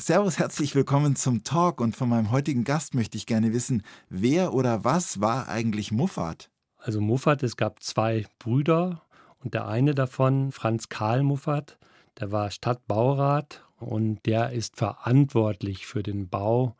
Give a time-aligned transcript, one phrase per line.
[0.00, 4.54] Servus, herzlich willkommen zum Talk und von meinem heutigen Gast möchte ich gerne wissen, wer
[4.54, 6.48] oder was war eigentlich Muffat?
[6.78, 9.02] Also Muffat, es gab zwei Brüder
[9.40, 11.76] und der eine davon, Franz Karl Muffat,
[12.18, 16.76] der war Stadtbaurat und der ist verantwortlich für den Bau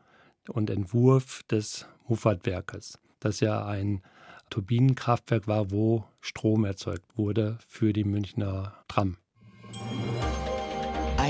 [0.49, 4.01] und Entwurf des Muffatwerkes, das ja ein
[4.49, 9.19] Turbinenkraftwerk war, wo Strom erzeugt wurde für die Münchner Tram.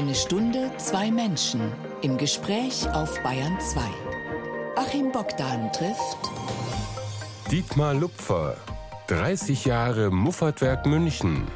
[0.01, 1.61] Eine Stunde, zwei Menschen
[2.01, 3.83] im Gespräch auf Bayern 2.
[4.75, 6.17] Achim Bogdan trifft
[7.53, 8.57] Dietmar Lupfer,
[9.09, 11.47] 30 Jahre Muffatwerk München.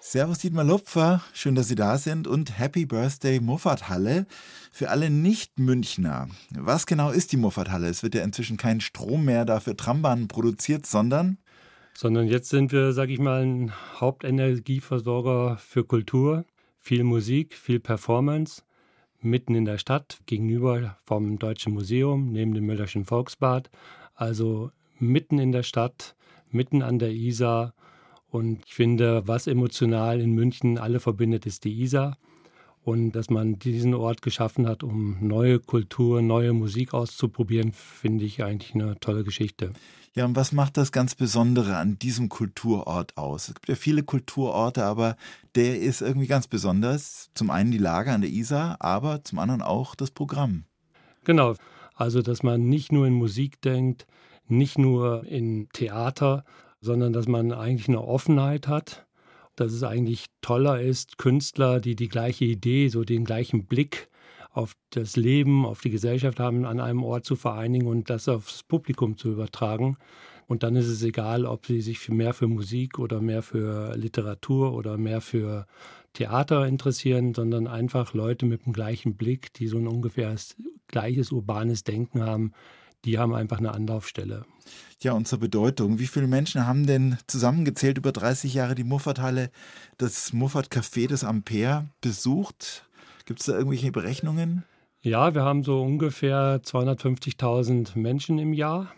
[0.00, 4.26] Servus Dietmar Lupfer, schön, dass Sie da sind und Happy Birthday Muffathalle.
[4.72, 7.86] Für alle Nicht-Münchner, was genau ist die Muffathalle?
[7.88, 11.38] Es wird ja inzwischen kein Strom mehr dafür Trambahnen produziert, sondern
[11.96, 16.44] sondern jetzt sind wir, sage ich mal, ein Hauptenergieversorger für Kultur,
[16.78, 18.62] viel Musik, viel Performance,
[19.22, 23.70] mitten in der Stadt, gegenüber vom Deutschen Museum, neben dem Müllerschen Volksbad,
[24.14, 26.14] also mitten in der Stadt,
[26.50, 27.72] mitten an der Isar.
[28.28, 32.18] Und ich finde, was emotional in München alle verbindet, ist die Isar.
[32.82, 38.44] Und dass man diesen Ort geschaffen hat, um neue Kultur, neue Musik auszuprobieren, finde ich
[38.44, 39.72] eigentlich eine tolle Geschichte.
[40.16, 43.48] Ja, und was macht das ganz Besondere an diesem Kulturort aus?
[43.48, 45.14] Es gibt ja viele Kulturorte, aber
[45.54, 47.28] der ist irgendwie ganz besonders.
[47.34, 50.64] Zum einen die Lage an der Isar, aber zum anderen auch das Programm.
[51.24, 51.54] Genau,
[51.94, 54.06] also dass man nicht nur in Musik denkt,
[54.48, 56.46] nicht nur in Theater,
[56.80, 59.06] sondern dass man eigentlich eine Offenheit hat,
[59.54, 64.08] dass es eigentlich toller ist, Künstler, die die gleiche Idee, so den gleichen Blick
[64.56, 68.62] auf das Leben, auf die Gesellschaft haben, an einem Ort zu vereinigen und das aufs
[68.62, 69.98] Publikum zu übertragen.
[70.46, 74.72] Und dann ist es egal, ob sie sich mehr für Musik oder mehr für Literatur
[74.72, 75.66] oder mehr für
[76.14, 80.34] Theater interessieren, sondern einfach Leute mit dem gleichen Blick, die so ein ungefähr
[80.88, 82.52] gleiches urbanes Denken haben,
[83.04, 84.46] die haben einfach eine Anlaufstelle.
[85.00, 85.98] Ja, und zur Bedeutung.
[85.98, 89.50] Wie viele Menschen haben denn zusammengezählt über 30 Jahre die Muffathalle,
[89.98, 92.85] das Muffat Café des Ampere besucht?
[93.26, 94.64] Gibt es da irgendwelche Berechnungen?
[95.02, 98.92] Ja, wir haben so ungefähr 250.000 Menschen im Jahr.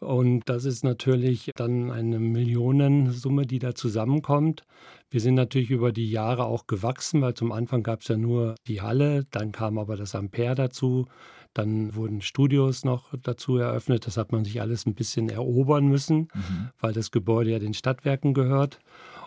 [0.00, 4.64] Und das ist natürlich dann eine Millionensumme, die da zusammenkommt.
[5.10, 8.54] Wir sind natürlich über die Jahre auch gewachsen, weil zum Anfang gab es ja nur
[8.66, 11.06] die Halle, dann kam aber das Ampere dazu,
[11.54, 14.06] dann wurden Studios noch dazu eröffnet.
[14.06, 16.70] Das hat man sich alles ein bisschen erobern müssen, mhm.
[16.80, 18.80] weil das Gebäude ja den Stadtwerken gehört.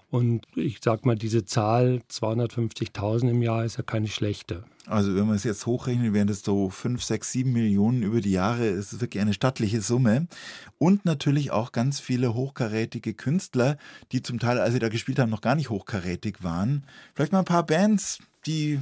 [0.09, 4.63] Und ich sag mal, diese Zahl 250.000 im Jahr ist ja keine schlechte.
[4.85, 8.31] Also wenn man es jetzt hochrechnet, wären das so 5, 6, 7 Millionen über die
[8.31, 8.67] Jahre.
[8.67, 10.27] Es ist wirklich eine stattliche Summe.
[10.77, 13.77] Und natürlich auch ganz viele hochkarätige Künstler,
[14.13, 16.85] die zum Teil, als sie da gespielt haben, noch gar nicht hochkarätig waren.
[17.13, 18.79] Vielleicht mal ein paar Bands, die,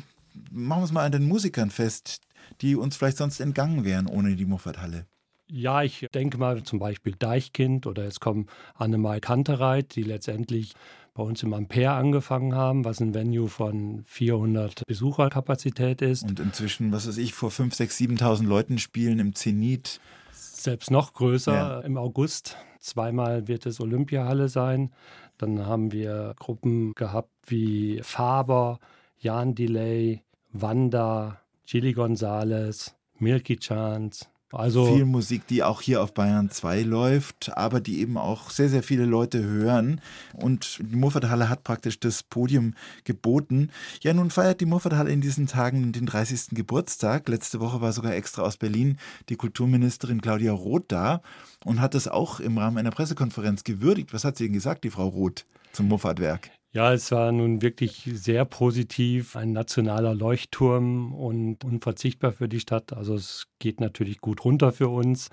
[0.52, 2.22] machen wir es mal an den Musikern fest,
[2.62, 5.08] die uns vielleicht sonst entgangen wären ohne die Muffathalle.
[5.48, 10.74] Ja, ich denke mal zum Beispiel Deichkind oder jetzt kommen Annemal Kantereit, die letztendlich
[11.16, 16.24] bei uns im Ampere angefangen haben, was ein Venue von 400 Besucherkapazität ist.
[16.24, 20.02] Und inzwischen, was weiß ich, vor 5, 6, 7.000 Leuten spielen im Zenit.
[20.34, 21.80] Selbst noch größer ja.
[21.80, 22.58] im August.
[22.82, 24.92] Zweimal wird es Olympiahalle sein.
[25.38, 28.80] Dann haben wir Gruppen gehabt wie Faber,
[29.18, 30.22] Jan Delay,
[30.52, 37.56] Wanda, Chili Gonzales, Milky Chance, also viel Musik, die auch hier auf Bayern 2 läuft,
[37.58, 40.02] aber die eben auch sehr, sehr viele Leute hören.
[40.34, 42.74] Und die Murphathalle hat praktisch das Podium
[43.04, 43.70] geboten.
[44.02, 46.50] Ja, nun feiert die Murphathalle in diesen Tagen den 30.
[46.52, 47.28] Geburtstag.
[47.28, 48.98] Letzte Woche war sogar extra aus Berlin
[49.30, 51.22] die Kulturministerin Claudia Roth da
[51.66, 54.14] und hat das auch im Rahmen einer Pressekonferenz gewürdigt.
[54.14, 56.52] Was hat sie denn gesagt, die Frau Roth, zum Muffatwerk?
[56.76, 62.92] Ja, es war nun wirklich sehr positiv, ein nationaler Leuchtturm und unverzichtbar für die Stadt.
[62.92, 65.30] Also es geht natürlich gut runter für uns.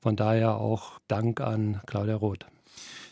[0.00, 2.46] Von daher auch Dank an Claudia Roth.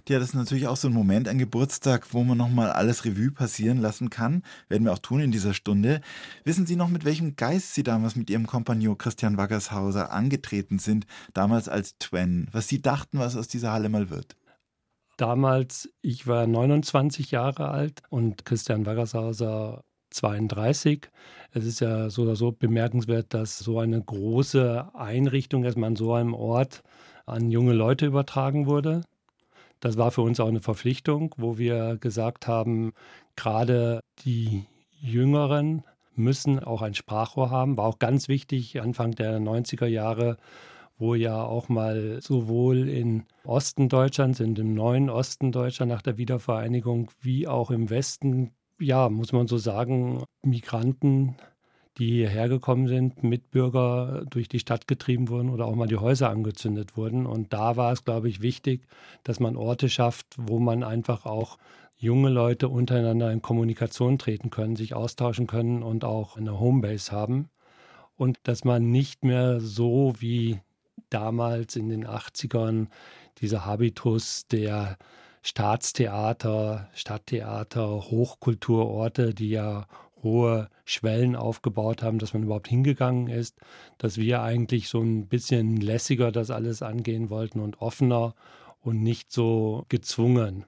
[0.09, 3.33] Ja, das ist natürlich auch so ein Moment, ein Geburtstag, wo man nochmal alles Revue
[3.33, 4.45] passieren lassen kann.
[4.69, 6.03] Werden wir auch tun in dieser Stunde.
[6.45, 11.07] Wissen Sie noch, mit welchem Geist Sie damals mit Ihrem Kompagnon Christian Waggershauser angetreten sind,
[11.35, 12.47] damals als Twen?
[12.53, 14.37] Was Sie dachten, was aus dieser Halle mal wird?
[15.17, 21.11] Damals, ich war 29 Jahre alt und Christian Waggershauser 32.
[21.53, 26.15] Es ist ja so oder so bemerkenswert, dass so eine große Einrichtung erstmal an so
[26.15, 26.83] einem Ort
[27.27, 29.03] an junge Leute übertragen wurde.
[29.81, 32.93] Das war für uns auch eine Verpflichtung, wo wir gesagt haben,
[33.37, 34.65] gerade die
[35.01, 35.83] Jüngeren
[36.15, 37.77] müssen auch ein Sprachrohr haben.
[37.77, 40.37] War auch ganz wichtig, Anfang der 90er Jahre
[41.03, 46.17] wo ja auch mal sowohl in Osten Deutschlands, in dem neuen Osten Deutschland nach der
[46.17, 48.53] Wiedervereinigung, wie auch im Westen
[48.83, 51.37] ja, muss man so sagen, Migranten,
[51.99, 56.31] die hierher gekommen sind, Mitbürger durch die Stadt getrieben wurden oder auch mal die Häuser
[56.31, 57.27] angezündet wurden.
[57.27, 58.87] Und da war es, glaube ich, wichtig,
[59.25, 61.59] dass man Orte schafft, wo man einfach auch
[61.97, 67.51] junge Leute untereinander in Kommunikation treten können, sich austauschen können und auch eine Homebase haben.
[68.17, 70.61] Und dass man nicht mehr so wie
[71.13, 72.89] damals in den 80ern
[73.39, 74.97] dieser Habitus der
[75.43, 79.87] Staatstheater, Stadttheater, Hochkulturorte, die ja
[80.23, 83.59] hohe Schwellen aufgebaut haben, dass man überhaupt hingegangen ist,
[83.99, 88.35] dass wir eigentlich so ein bisschen lässiger das alles angehen wollten und offener
[88.81, 90.65] und nicht so gezwungen.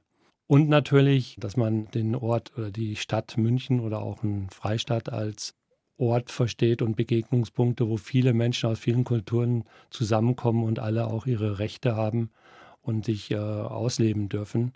[0.46, 5.55] Und natürlich, dass man den Ort oder die Stadt München oder auch einen Freistaat als
[5.96, 11.58] Ort versteht und Begegnungspunkte, wo viele Menschen aus vielen Kulturen zusammenkommen und alle auch ihre
[11.58, 12.31] Rechte haben
[12.82, 14.73] und sich äh, ausleben dürfen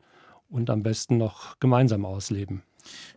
[0.49, 2.63] und am besten noch gemeinsam ausleben.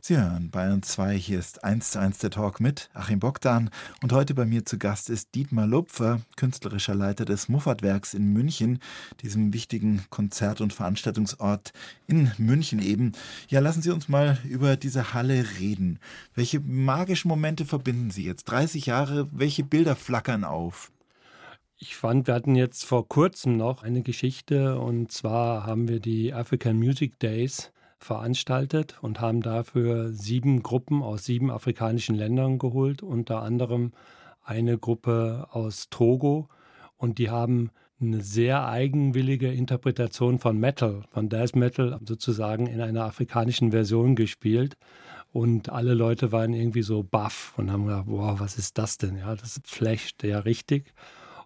[0.03, 3.69] Sie hören Bayern 2, hier ist 1 zu 1 der Talk mit Achim Bogdan
[4.01, 8.79] und heute bei mir zu Gast ist Dietmar Lupfer, künstlerischer Leiter des Muffatwerks in München,
[9.21, 11.71] diesem wichtigen Konzert- und Veranstaltungsort
[12.07, 13.11] in München eben.
[13.47, 15.99] Ja, lassen Sie uns mal über diese Halle reden.
[16.33, 18.45] Welche magischen Momente verbinden Sie jetzt?
[18.45, 20.91] 30 Jahre, welche Bilder flackern auf?
[21.77, 26.33] Ich fand, wir hatten jetzt vor kurzem noch eine Geschichte und zwar haben wir die
[26.33, 27.71] African Music Days
[28.03, 33.91] veranstaltet und haben dafür sieben Gruppen aus sieben afrikanischen Ländern geholt, unter anderem
[34.43, 36.49] eine Gruppe aus Togo.
[36.97, 37.69] Und die haben
[38.01, 44.77] eine sehr eigenwillige Interpretation von Metal, von Death Metal sozusagen in einer afrikanischen Version gespielt.
[45.31, 49.17] Und alle Leute waren irgendwie so baff und haben gedacht, boah, was ist das denn?
[49.17, 50.93] Ja, das flasht ja richtig.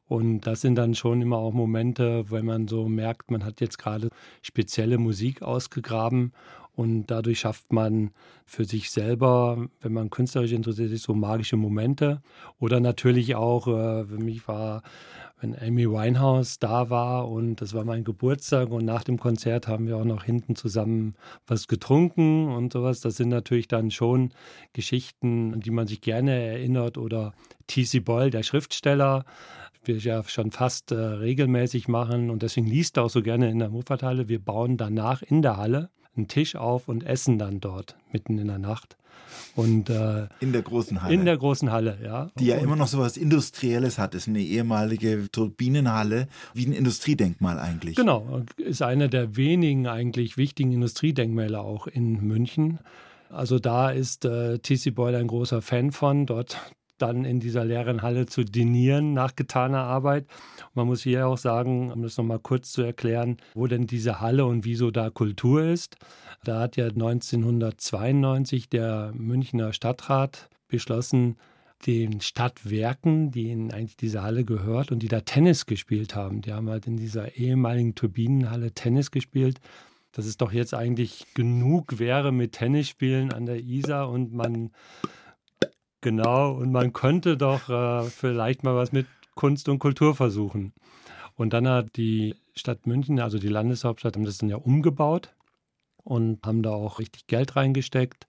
[0.07, 3.77] Und das sind dann schon immer auch Momente, wenn man so merkt, man hat jetzt
[3.77, 4.09] gerade
[4.41, 6.31] spezielle Musik ausgegraben
[6.75, 8.11] und dadurch schafft man
[8.45, 12.21] für sich selber, wenn man künstlerisch interessiert ist, so magische Momente.
[12.59, 14.83] Oder natürlich auch, äh, für mich war,
[15.39, 19.87] wenn Amy Winehouse da war und das war mein Geburtstag und nach dem Konzert haben
[19.87, 21.15] wir auch noch hinten zusammen
[21.47, 22.99] was getrunken und sowas.
[22.99, 24.31] Das sind natürlich dann schon
[24.73, 26.97] Geschichten, an die man sich gerne erinnert.
[26.97, 27.33] Oder
[27.67, 27.99] T.C.
[27.99, 29.25] Boyle, der Schriftsteller,
[29.87, 33.59] wir ja schon fast äh, regelmäßig machen und deswegen liest er auch so gerne in
[33.59, 34.27] der Muffathalle.
[34.27, 38.47] Wir bauen danach in der Halle einen Tisch auf und essen dann dort mitten in
[38.47, 38.97] der Nacht.
[39.55, 41.13] Und, äh, in der großen Halle.
[41.13, 42.29] In der großen Halle, ja.
[42.39, 44.15] Die ja und, immer noch so was Industrielles hat.
[44.15, 47.95] Ist eine ehemalige Turbinenhalle, wie ein Industriedenkmal eigentlich.
[47.95, 52.79] Genau, ist eine der wenigen eigentlich wichtigen Industriedenkmäler auch in München.
[53.29, 56.25] Also da ist äh, TC Boyle ein großer Fan von.
[56.25, 56.57] Dort
[56.97, 60.27] dann in dieser leeren Halle zu dinieren nach getaner Arbeit.
[60.74, 64.45] Man muss hier auch sagen, um das nochmal kurz zu erklären, wo denn diese Halle
[64.45, 65.97] und wieso da Kultur ist.
[66.44, 71.38] Da hat ja 1992 der Münchner Stadtrat beschlossen,
[71.86, 76.41] den Stadtwerken, die in eigentlich diese Halle gehört und die da Tennis gespielt haben.
[76.41, 79.59] Die haben halt in dieser ehemaligen Turbinenhalle Tennis gespielt.
[80.12, 84.71] Dass es doch jetzt eigentlich genug wäre mit Tennisspielen an der Isar und man
[86.05, 90.71] Genau, und man könnte doch äh, vielleicht mal was mit Kunst und Kultur versuchen.
[91.33, 95.33] Und dann hat die Stadt München, also die Landeshauptstadt, haben das dann ja umgebaut
[96.03, 98.27] und haben da auch richtig Geld reingesteckt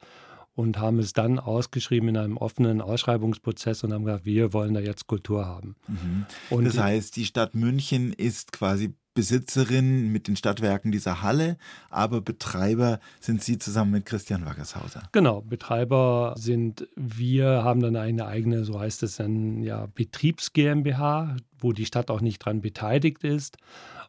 [0.54, 4.80] und haben es dann ausgeschrieben in einem offenen Ausschreibungsprozess und haben gesagt, wir wollen da
[4.80, 5.76] jetzt Kultur haben.
[5.86, 6.64] Mhm.
[6.64, 11.56] das heißt, die Stadt München ist quasi Besitzerin mit den Stadtwerken dieser Halle,
[11.88, 15.04] aber Betreiber sind Sie zusammen mit Christian Wackershauser.
[15.12, 21.36] Genau, Betreiber sind wir, haben dann eine eigene, so heißt es dann, ja, Betriebs GmbH,
[21.58, 23.56] wo die Stadt auch nicht dran beteiligt ist.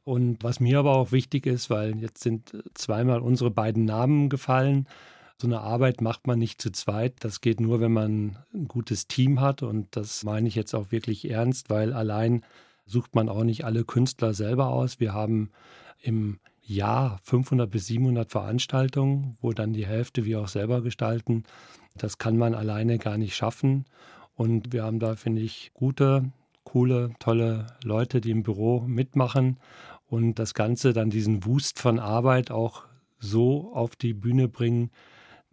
[0.03, 4.87] Und was mir aber auch wichtig ist, weil jetzt sind zweimal unsere beiden Namen gefallen.
[5.37, 7.13] So eine Arbeit macht man nicht zu zweit.
[7.21, 9.63] Das geht nur, wenn man ein gutes Team hat.
[9.63, 12.43] Und das meine ich jetzt auch wirklich ernst, weil allein
[12.88, 15.00] sucht man auch nicht alle Künstler selber aus.
[15.00, 15.51] Wir haben
[16.01, 21.44] im Jahr 500 bis 700 Veranstaltungen, wo dann die Hälfte wir auch selber gestalten.
[21.96, 23.86] Das kann man alleine gar nicht schaffen.
[24.36, 26.32] Und wir haben da, finde ich, gute,
[26.63, 29.58] coole, tolle Leute, die im Büro mitmachen
[30.08, 32.84] und das Ganze dann diesen Wust von Arbeit auch
[33.20, 34.91] so auf die Bühne bringen,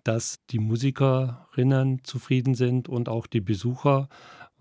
[0.02, 4.08] dass die Musikerinnen zufrieden sind und auch die Besucher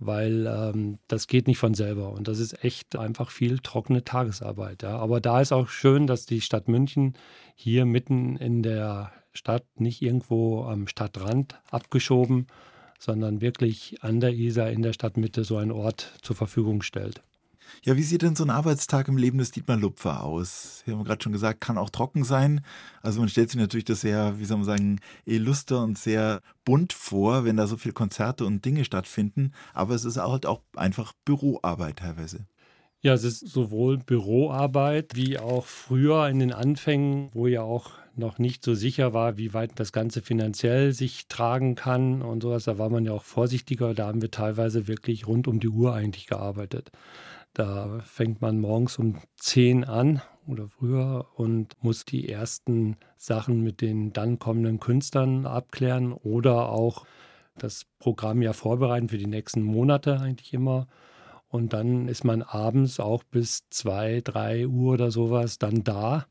[0.06, 4.84] weil ähm, das geht nicht von selber und das ist echt einfach viel trockene Tagesarbeit.
[4.84, 4.98] Ja.
[4.98, 7.14] Aber da ist auch schön, dass die Stadt München
[7.56, 12.48] hier mitten in der Stadt nicht irgendwo am Stadtrand abgeschoben,
[13.00, 17.22] sondern wirklich an der Isar in der Stadtmitte so einen Ort zur Verfügung stellt.
[17.82, 20.84] Ja, wie sieht denn so ein Arbeitstag im Leben des Dietmar Lupfer aus?
[20.86, 22.62] Wir haben gerade schon gesagt, kann auch trocken sein.
[23.02, 26.94] Also man stellt sich natürlich das sehr, wie soll man sagen, illuster und sehr bunt
[26.94, 29.52] vor, wenn da so viele Konzerte und Dinge stattfinden.
[29.74, 32.46] Aber es ist halt auch einfach Büroarbeit teilweise.
[33.02, 38.38] Ja, es ist sowohl Büroarbeit wie auch früher in den Anfängen, wo ja auch noch
[38.40, 42.64] nicht so sicher war, wie weit das Ganze finanziell sich tragen kann und sowas.
[42.64, 43.94] Da war man ja auch vorsichtiger.
[43.94, 46.92] Da haben wir teilweise wirklich rund um die Uhr eigentlich gearbeitet.
[47.54, 53.82] Da fängt man morgens um 10 an oder früher und muss die ersten Sachen mit
[53.82, 57.06] den dann kommenden Künstlern abklären oder auch
[57.56, 60.88] das Programm ja vorbereiten für die nächsten Monate eigentlich immer.
[61.48, 66.26] Und dann ist man abends auch bis 2, 3 Uhr oder sowas dann da.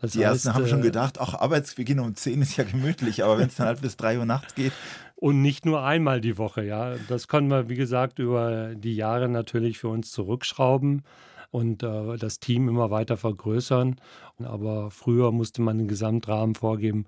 [0.00, 3.24] Das die heißt, ersten haben schon äh, gedacht, ach, Arbeitsbeginn um 10 ist ja gemütlich,
[3.24, 4.72] aber wenn es dann halt bis 3 Uhr nachts geht,
[5.20, 6.94] und nicht nur einmal die Woche, ja.
[7.08, 11.02] Das können wir, wie gesagt, über die Jahre natürlich für uns zurückschrauben
[11.50, 13.96] und äh, das Team immer weiter vergrößern.
[14.44, 17.06] Aber früher musste man den Gesamtrahmen vorgeben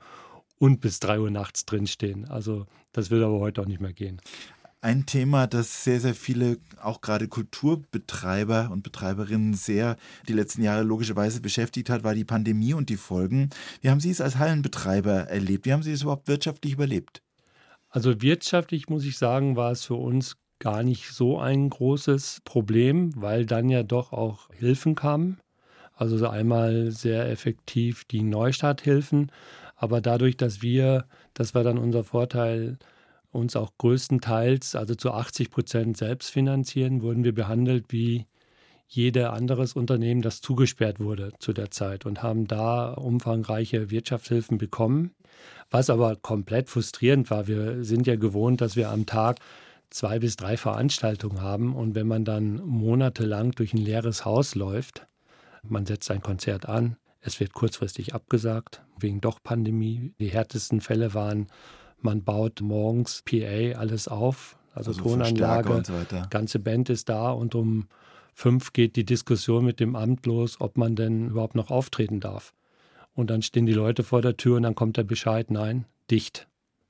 [0.59, 2.29] und bis drei Uhr nachts drinstehen.
[2.29, 4.21] Also das wird aber heute auch nicht mehr gehen.
[4.83, 9.97] Ein Thema, das sehr, sehr viele, auch gerade Kulturbetreiber und Betreiberinnen sehr
[10.27, 13.51] die letzten Jahre logischerweise beschäftigt hat, war die Pandemie und die Folgen.
[13.83, 15.67] Wie haben Sie es als Hallenbetreiber erlebt?
[15.67, 17.21] Wie haben Sie es überhaupt wirtschaftlich überlebt?
[17.91, 23.13] Also wirtschaftlich muss ich sagen, war es für uns gar nicht so ein großes Problem,
[23.17, 25.39] weil dann ja doch auch Hilfen kamen.
[25.93, 29.31] Also einmal sehr effektiv die Neustarthilfen,
[29.77, 32.79] aber dadurch, dass wir, das war dann unser Vorteil,
[33.33, 38.27] uns auch größtenteils, also zu 80 Prozent selbst finanzieren, wurden wir behandelt wie
[38.89, 45.15] jeder anderes Unternehmen, das zugesperrt wurde zu der Zeit und haben da umfangreiche Wirtschaftshilfen bekommen.
[45.71, 49.39] Was aber komplett frustrierend war, wir sind ja gewohnt, dass wir am Tag
[49.91, 55.07] zwei bis drei Veranstaltungen haben und wenn man dann monatelang durch ein leeres Haus läuft,
[55.63, 60.15] man setzt ein Konzert an, es wird kurzfristig abgesagt, wegen doch Pandemie.
[60.19, 61.49] Die härtesten Fälle waren,
[62.05, 65.95] man baut morgens PA alles auf, also, also Tonanlage, so
[66.31, 67.89] ganze Band ist da und um
[68.35, 72.55] fünf geht die Diskussion mit dem Amt los, ob man denn überhaupt noch auftreten darf.
[73.15, 76.47] Und dann stehen die Leute vor der Tür und dann kommt der Bescheid, nein, dicht.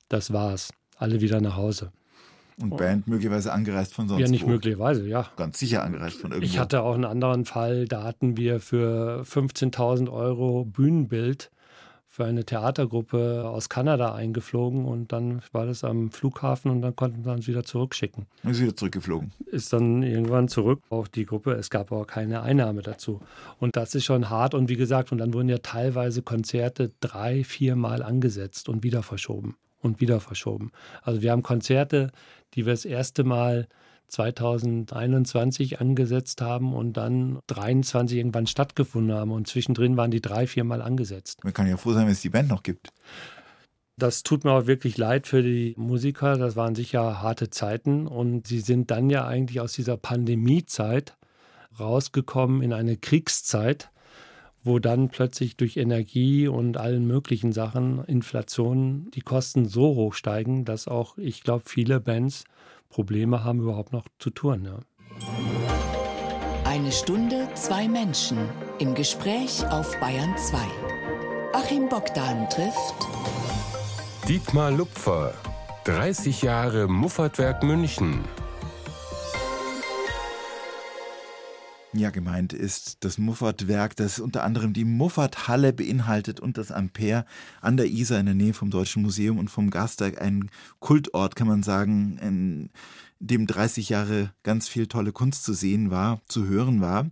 [0.07, 0.71] Das war's.
[0.97, 1.91] Alle wieder nach Hause.
[2.59, 4.49] Und Band möglicherweise angereist von sonst Ja, nicht wo.
[4.49, 5.27] möglicherweise, ja.
[5.35, 6.45] Ganz sicher angereist von irgendwo.
[6.45, 11.49] Ich hatte auch einen anderen Fall, da hatten wir für 15.000 Euro Bühnenbild
[12.11, 17.23] für eine Theatergruppe aus Kanada eingeflogen und dann war das am Flughafen und dann konnten
[17.23, 18.25] wir uns wieder zurückschicken.
[18.43, 19.31] Ist wieder zurückgeflogen.
[19.45, 21.53] Ist dann irgendwann zurück auf die Gruppe.
[21.53, 23.21] Es gab aber keine Einnahme dazu.
[23.59, 27.45] Und das ist schon hart und wie gesagt, und dann wurden ja teilweise Konzerte drei,
[27.45, 30.73] viermal angesetzt und wieder verschoben und wieder verschoben.
[31.03, 32.11] Also wir haben Konzerte,
[32.55, 33.69] die wir das erste Mal
[34.11, 39.31] 2021 angesetzt haben und dann 23 irgendwann stattgefunden haben.
[39.31, 41.43] Und zwischendrin waren die drei, viermal angesetzt.
[41.43, 42.89] Man kann ja froh sein, wenn es die Band noch gibt.
[43.97, 46.37] Das tut mir auch wirklich leid für die Musiker.
[46.37, 48.05] Das waren sicher harte Zeiten.
[48.05, 51.15] Und sie sind dann ja eigentlich aus dieser Pandemiezeit
[51.79, 53.91] rausgekommen in eine Kriegszeit,
[54.63, 60.65] wo dann plötzlich durch Energie und allen möglichen Sachen, Inflation, die Kosten so hoch steigen,
[60.65, 62.43] dass auch, ich glaube, viele Bands
[62.91, 64.65] Probleme haben, überhaupt noch zu touren.
[64.65, 64.79] Ja.
[66.65, 68.37] Eine Stunde, zwei Menschen
[68.79, 70.57] im Gespräch auf Bayern 2.
[71.53, 72.95] Achim Bogdan trifft
[74.27, 75.33] Dietmar Lupfer,
[75.85, 78.23] 30 Jahre Muffatwerk München.
[81.93, 87.25] Ja, gemeint ist das Muffert-Werk, das unter anderem die Muffert-Halle beinhaltet und das Ampere
[87.59, 90.21] an der Isar in der Nähe vom Deutschen Museum und vom Gasteig.
[90.21, 92.69] Ein Kultort, kann man sagen, in
[93.19, 97.09] dem 30 Jahre ganz viel tolle Kunst zu sehen war, zu hören war.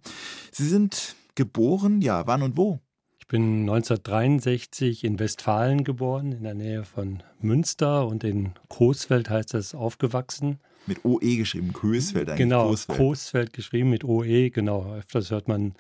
[0.52, 2.80] Sie sind geboren, ja, wann und wo?
[3.20, 9.54] Ich bin 1963 in Westfalen geboren, in der Nähe von Münster und in Coesfeld heißt
[9.54, 10.60] das aufgewachsen
[10.90, 12.40] mit OE geschrieben, Coesfeld eigentlich.
[12.40, 12.98] Genau, Coesfeld.
[12.98, 14.94] Coesfeld geschrieben mit OE, genau.
[14.94, 15.74] Öfters hört man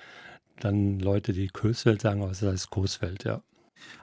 [0.60, 3.42] dann Leute, die Coesfeld sagen, aber es heißt Coesfeld, ja.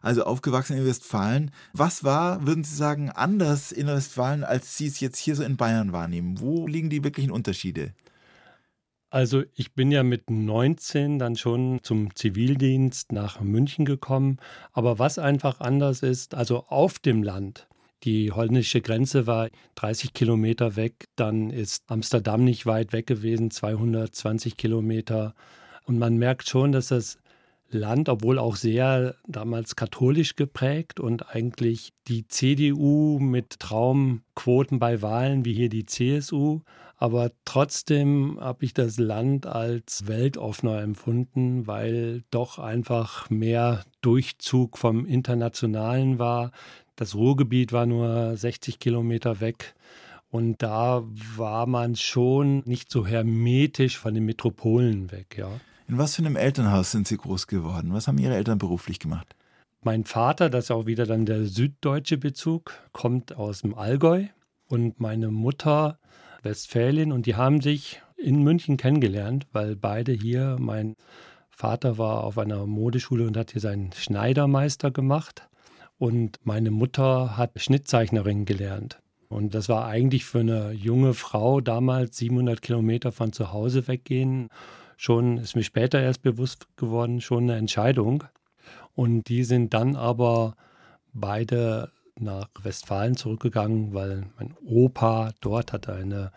[0.03, 1.51] Also aufgewachsen in Westfalen.
[1.73, 5.57] Was war, würden Sie sagen, anders in Westfalen, als Sie es jetzt hier so in
[5.57, 6.41] Bayern wahrnehmen?
[6.41, 7.93] Wo liegen die wirklichen Unterschiede?
[9.11, 14.39] Also ich bin ja mit 19 dann schon zum Zivildienst nach München gekommen.
[14.73, 17.69] Aber was einfach anders ist, also auf dem Land,
[18.05, 21.07] die holländische Grenze war 30 Kilometer weg.
[21.17, 25.35] Dann ist Amsterdam nicht weit weg gewesen, 220 Kilometer.
[25.85, 27.19] Und man merkt schon, dass das
[27.69, 35.45] Land, obwohl auch sehr damals katholisch geprägt und eigentlich die CDU mit Traumquoten bei Wahlen
[35.45, 36.61] wie hier die CSU.
[36.99, 45.05] Aber trotzdem habe ich das Land als weltoffener empfunden, weil doch einfach mehr Durchzug vom
[45.05, 46.53] Internationalen war.
[46.97, 49.75] Das Ruhrgebiet war nur 60 Kilometer weg.
[50.31, 51.05] Und da
[51.37, 55.49] war man schon nicht so hermetisch von den Metropolen weg, ja.
[55.89, 57.93] In was für einem Elternhaus sind Sie groß geworden?
[57.93, 59.37] Was haben Ihre Eltern beruflich gemacht?
[59.83, 64.25] Mein Vater, das ist auch wieder dann der süddeutsche Bezug, kommt aus dem Allgäu
[64.67, 66.01] und meine Mutter
[66.43, 70.97] Westfälin und die haben sich in München kennengelernt, weil beide hier, mein
[71.51, 75.49] Vater war auf einer Modeschule und hat hier seinen Schneidermeister gemacht
[75.99, 79.01] und meine Mutter hat Schnittzeichnerin gelernt.
[79.29, 84.49] Und das war eigentlich für eine junge Frau damals 700 Kilometer von zu Hause weggehen
[84.97, 88.25] schon, ist mir später erst bewusst geworden, schon eine Entscheidung.
[88.95, 90.57] Und die sind dann aber
[91.13, 96.33] beide nach Westfalen zurückgegangen, weil mein Opa dort hatte eine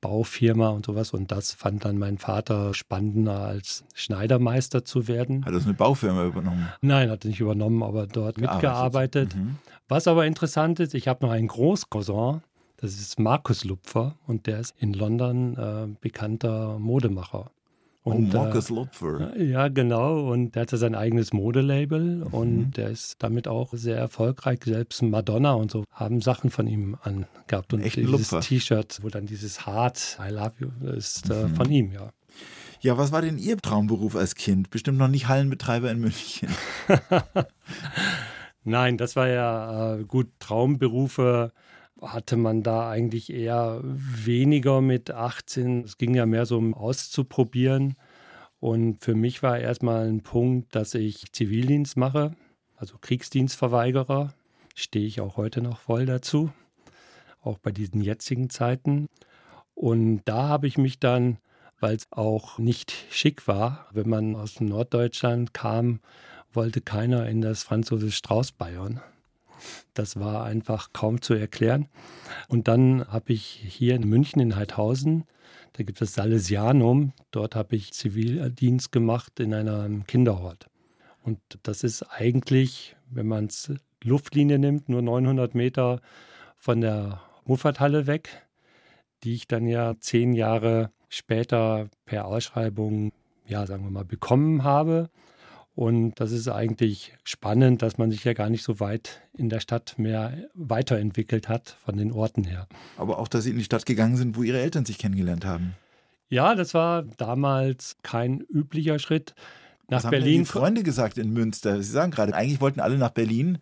[0.00, 1.12] Baufirma und sowas.
[1.12, 5.44] Und das fand dann mein Vater spannender, als Schneidermeister zu werden.
[5.44, 6.68] Hat das eine Baufirma übernommen?
[6.80, 8.52] Nein, hat nicht übernommen, aber dort Gearbeitet.
[8.52, 9.36] mitgearbeitet.
[9.36, 9.58] Mhm.
[9.88, 12.42] Was aber interessant ist, ich habe noch einen Großcousin,
[12.76, 17.50] das ist Markus Lupfer und der ist in London äh, bekannter Modemacher.
[18.02, 19.36] Und, oh, Marcus Lupfer.
[19.38, 20.30] Ja, genau.
[20.30, 22.26] Und der hatte sein eigenes Modelabel mhm.
[22.28, 24.60] und der ist damit auch sehr erfolgreich.
[24.64, 27.74] Selbst Madonna und so haben Sachen von ihm angehabt.
[27.74, 31.54] Und Echten dieses T-Shirt, wo dann dieses Heart, I love you, ist äh, mhm.
[31.54, 32.10] von ihm, ja.
[32.82, 34.70] Ja, was war denn Ihr Traumberuf als Kind?
[34.70, 36.48] Bestimmt noch nicht Hallenbetreiber in München.
[38.64, 40.28] Nein, das war ja äh, gut.
[40.38, 41.52] Traumberufe
[42.00, 45.84] hatte man da eigentlich eher weniger mit 18.
[45.84, 47.96] Es ging ja mehr so um auszuprobieren.
[48.58, 52.34] Und für mich war erstmal ein Punkt, dass ich Zivildienst mache,
[52.76, 54.34] also Kriegsdienstverweigerer.
[54.74, 56.50] Stehe ich auch heute noch voll dazu,
[57.42, 59.06] auch bei diesen jetzigen Zeiten.
[59.74, 61.38] Und da habe ich mich dann,
[61.80, 66.00] weil es auch nicht schick war, wenn man aus Norddeutschland kam,
[66.52, 69.00] wollte keiner in das französische Strauß-Bayern.
[69.94, 71.88] Das war einfach kaum zu erklären.
[72.48, 75.24] Und dann habe ich hier in München in Heidhausen,
[75.74, 80.68] da gibt es Salesianum, dort habe ich Zivildienst gemacht in einem Kinderhort.
[81.22, 86.00] Und das ist eigentlich, wenn man es Luftlinie nimmt, nur 900 Meter
[86.56, 88.46] von der Muffathalle weg,
[89.22, 93.12] die ich dann ja zehn Jahre später per Ausschreibung,
[93.46, 95.10] ja, sagen wir mal, bekommen habe.
[95.80, 99.60] Und das ist eigentlich spannend, dass man sich ja gar nicht so weit in der
[99.60, 102.68] Stadt mehr weiterentwickelt hat von den Orten her.
[102.98, 105.72] Aber auch, dass Sie in die Stadt gegangen sind, wo Ihre Eltern sich kennengelernt haben.
[106.28, 109.34] Ja, das war damals kein üblicher Schritt.
[109.88, 110.40] Nach Was Berlin.
[110.40, 111.82] Haben die Freunde gesagt in Münster.
[111.82, 113.56] Sie sagen gerade, eigentlich wollten alle nach Berlin.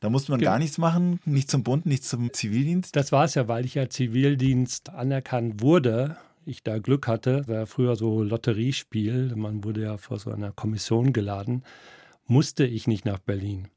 [0.00, 2.94] Da musste man gar nichts machen, nicht zum Bund, nicht zum Zivildienst.
[2.94, 7.66] Das war es ja, weil ich ja Zivildienst anerkannt wurde ich da Glück hatte, war
[7.66, 11.64] früher so Lotteriespiel, man wurde ja vor so einer Kommission geladen,
[12.26, 13.68] musste ich nicht nach Berlin.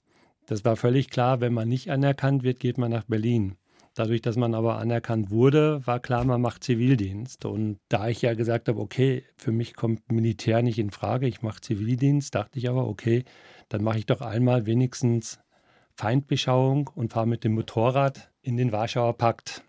[0.46, 3.58] Das war völlig klar, wenn man nicht anerkannt wird, geht man nach Berlin.
[3.98, 7.46] Dadurch, dass man aber anerkannt wurde, war klar, man macht Zivildienst.
[7.46, 11.42] Und da ich ja gesagt habe, okay, für mich kommt Militär nicht in Frage, ich
[11.42, 13.24] mache Zivildienst, dachte ich aber, okay,
[13.70, 15.40] dann mache ich doch einmal wenigstens
[15.96, 19.64] Feindbeschauung und fahre mit dem Motorrad in den Warschauer Pakt.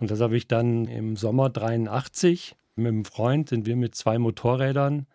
[0.00, 4.18] Und das habe ich dann im Sommer 83 mit einem Freund, sind wir mit zwei
[4.18, 5.06] Motorrädern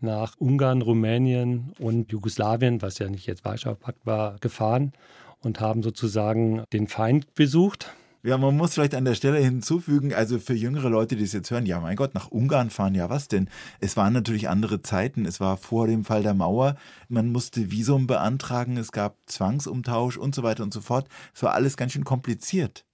[0.00, 4.92] nach Ungarn, Rumänien und Jugoslawien, was ja nicht jetzt Warschauer Pakt war, gefahren
[5.40, 7.94] und haben sozusagen den Feind besucht.
[8.24, 11.50] Ja, man muss vielleicht an der Stelle hinzufügen, also für jüngere Leute, die es jetzt
[11.50, 13.50] hören, ja, mein Gott, nach Ungarn fahren, ja, was denn?
[13.80, 15.26] Es waren natürlich andere Zeiten.
[15.26, 16.76] Es war vor dem Fall der Mauer.
[17.08, 21.06] Man musste Visum beantragen, es gab Zwangsumtausch und so weiter und so fort.
[21.34, 22.86] Es war alles ganz schön kompliziert.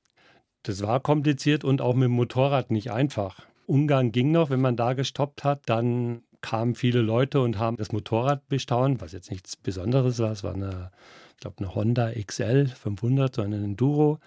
[0.62, 3.46] Das war kompliziert und auch mit dem Motorrad nicht einfach.
[3.66, 7.92] Ungarn ging noch, wenn man da gestoppt hat, dann kamen viele Leute und haben das
[7.92, 10.32] Motorrad bestaunt, was jetzt nichts Besonderes war.
[10.32, 10.90] Es war eine,
[11.34, 14.18] ich glaube, eine Honda XL 500, so eine Enduro.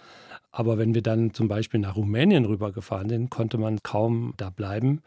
[0.50, 5.02] Aber wenn wir dann zum Beispiel nach Rumänien rübergefahren sind, konnte man kaum da bleiben,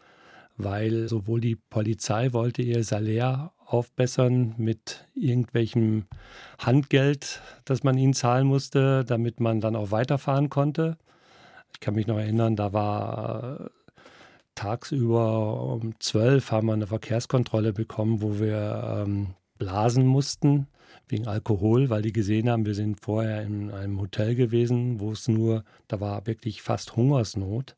[0.56, 6.04] weil sowohl die Polizei wollte ihr Salär aufbessern mit irgendwelchem
[6.58, 10.96] Handgeld, das man ihnen zahlen musste, damit man dann auch weiterfahren konnte.
[11.72, 13.68] Ich kann mich noch erinnern, da war äh,
[14.54, 20.66] tagsüber um zwölf haben wir eine Verkehrskontrolle bekommen, wo wir ähm, blasen mussten
[21.08, 25.28] wegen Alkohol, weil die gesehen haben, wir sind vorher in einem Hotel gewesen, wo es
[25.28, 27.76] nur, da war wirklich fast Hungersnot.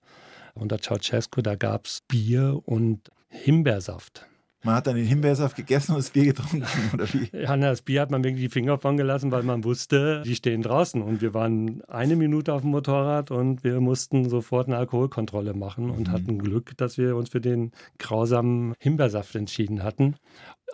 [0.55, 4.27] Unter Ceausescu, da gab es Bier und Himbeersaft.
[4.63, 7.31] Man hat dann den Himbeersaft gegessen und das Bier getrunken, oder wie?
[7.37, 10.61] Ja, das Bier hat man wirklich die Finger von gelassen, weil man wusste, die stehen
[10.61, 11.01] draußen.
[11.01, 15.89] Und wir waren eine Minute auf dem Motorrad und wir mussten sofort eine Alkoholkontrolle machen
[15.89, 16.13] und mhm.
[16.13, 20.17] hatten Glück, dass wir uns für den grausamen Himbeersaft entschieden hatten.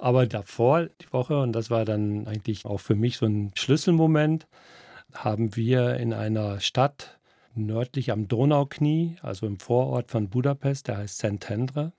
[0.00, 4.48] Aber davor, die Woche, und das war dann eigentlich auch für mich so ein Schlüsselmoment,
[5.14, 7.18] haben wir in einer Stadt
[7.54, 11.92] nördlich am Donauknie, also im Vorort von Budapest, der heißt Szentendre,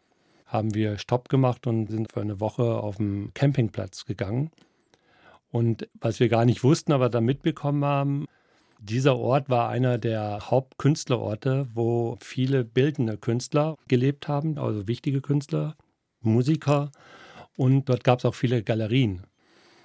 [0.47, 4.51] haben wir Stopp gemacht und sind für eine Woche auf dem Campingplatz gegangen.
[5.51, 8.25] Und was wir gar nicht wussten, aber da mitbekommen haben,
[8.79, 15.75] dieser Ort war einer der Hauptkünstlerorte, wo viele bildende Künstler gelebt haben, also wichtige Künstler,
[16.21, 16.91] Musiker.
[17.55, 19.23] Und dort gab es auch viele Galerien.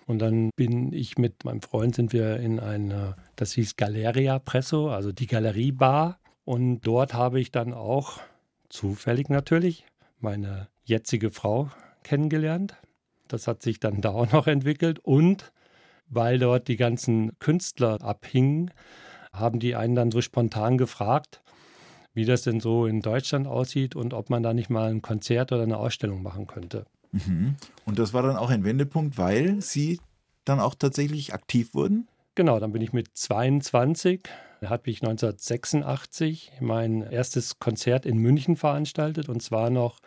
[0.07, 4.91] Und dann bin ich mit meinem Freund, sind wir in eine, das hieß Galeria Presso,
[4.91, 6.19] also die Galeriebar.
[6.45, 8.21] Und dort habe ich dann auch,
[8.69, 9.87] zufällig natürlich,
[10.23, 11.71] meine jetzige Frau
[12.03, 12.77] kennengelernt.
[13.29, 14.99] Das hat sich dann da auch noch entwickelt.
[14.99, 15.53] Und
[16.09, 18.71] weil dort die ganzen Künstler abhingen,
[19.33, 21.43] haben die einen dann so spontan gefragt,
[22.13, 25.53] wie das denn so in Deutschland aussieht und ob man da nicht mal ein Konzert
[25.53, 26.85] oder eine Ausstellung machen könnte.
[27.13, 27.57] Mhm.
[27.87, 29.99] Und das war dann auch ein Wendepunkt, weil Sie
[30.45, 32.09] dann auch tatsächlich aktiv wurden?
[32.35, 34.31] Genau, dann bin ich mit 22, da
[34.69, 39.99] habe ich 1986 mein erstes Konzert in München veranstaltet und zwar noch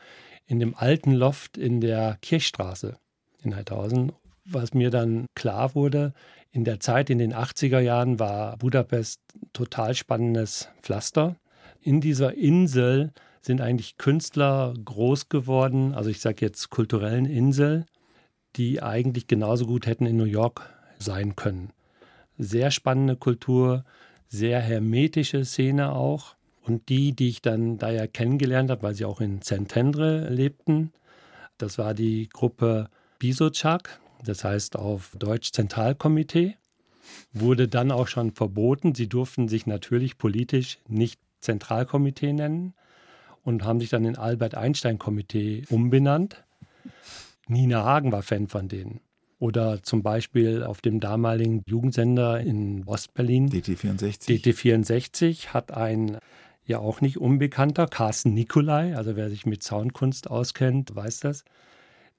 [0.47, 2.97] in dem alten Loft in der Kirchstraße
[3.41, 4.11] in Heidhausen.
[4.45, 6.13] Was mir dann klar wurde,
[6.51, 9.19] in der Zeit in den 80er Jahren war Budapest
[9.53, 11.35] total spannendes Pflaster.
[11.81, 17.85] In dieser Insel sind eigentlich Künstler groß geworden, also ich sage jetzt kulturellen Insel,
[18.55, 21.71] die eigentlich genauso gut hätten in New York sein können.
[22.37, 23.83] Sehr spannende Kultur,
[24.35, 26.35] sehr hermetische Szene auch.
[26.61, 30.91] Und die, die ich dann da ja kennengelernt habe, weil sie auch in Szentendre lebten,
[31.57, 36.57] das war die Gruppe Bisochak, das heißt auf Deutsch Zentralkomitee,
[37.33, 38.95] wurde dann auch schon verboten.
[38.95, 42.73] Sie durften sich natürlich politisch nicht Zentralkomitee nennen
[43.43, 46.43] und haben sich dann in Albert Einstein Komitee umbenannt.
[47.47, 49.01] Nina Hagen war Fan von denen.
[49.37, 53.49] Oder zum Beispiel auf dem damaligen Jugendsender in Ostberlin.
[53.49, 54.27] DT64.
[54.27, 56.17] DT64 hat ein
[56.65, 61.43] ja auch nicht unbekannter, Carsten Nikolai, also wer sich mit Soundkunst auskennt, weiß das.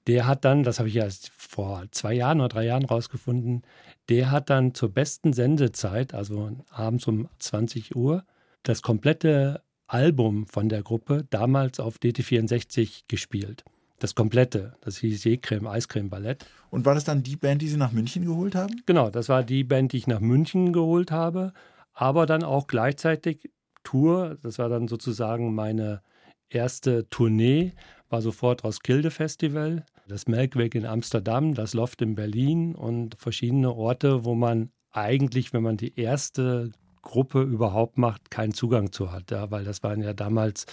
[0.07, 3.63] Der hat dann, das habe ich erst vor zwei Jahren oder drei Jahren rausgefunden,
[4.07, 8.23] der hat dann zur besten Sendezeit, also abends um 20 Uhr,
[8.63, 13.65] das komplette Album von der Gruppe damals auf DT64 gespielt.
[13.99, 14.75] Das komplette.
[14.81, 16.45] Das hieß Seecreme, Eiscreme Ballett.
[16.69, 18.81] Und war das dann die Band, die Sie nach München geholt haben?
[18.85, 21.53] Genau, das war die Band, die ich nach München geholt habe.
[21.93, 23.49] Aber dann auch gleichzeitig
[23.83, 24.37] Tour.
[24.43, 26.01] Das war dann sozusagen meine
[26.49, 27.73] erste Tournee.
[28.09, 34.23] War sofort Roskilde Festival, das Melkweg in Amsterdam, das Loft in Berlin und verschiedene Orte,
[34.23, 39.31] wo man eigentlich, wenn man die erste Gruppe überhaupt macht, keinen Zugang zu hat.
[39.31, 40.65] Ja, weil das waren ja damals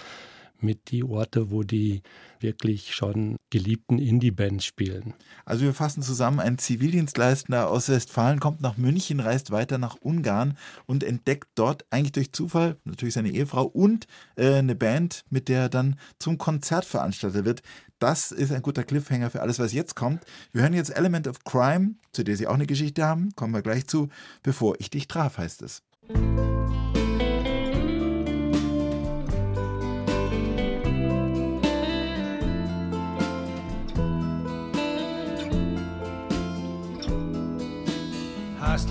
[0.65, 2.03] mit die Orte, wo die
[2.41, 5.15] wirklich schon geliebten Indie-Bands spielen.
[5.45, 10.57] Also wir fassen zusammen, ein Zivildienstleistender aus Westfalen kommt nach München, reist weiter nach Ungarn
[10.87, 15.63] und entdeckt dort eigentlich durch Zufall natürlich seine Ehefrau und äh, eine Band, mit der
[15.63, 17.63] er dann zum Konzertveranstalter wird.
[17.99, 20.25] Das ist ein guter Cliffhanger für alles, was jetzt kommt.
[20.53, 23.63] Wir hören jetzt Element of Crime, zu der Sie auch eine Geschichte haben, kommen wir
[23.63, 24.09] gleich zu.
[24.43, 25.83] Bevor ich dich traf, heißt es.
[26.09, 26.84] Hast